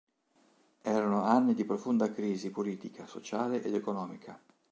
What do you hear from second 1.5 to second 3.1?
di profonda crisi politica,